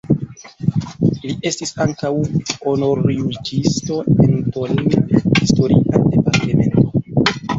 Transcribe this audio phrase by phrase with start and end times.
[1.23, 2.09] Li estis ankaŭ
[2.63, 6.87] honorjuĝisto en Tolna (historia departemento).